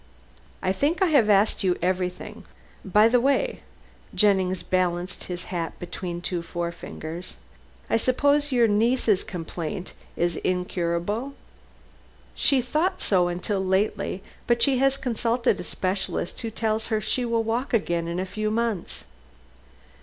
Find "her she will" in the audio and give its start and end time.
16.87-17.43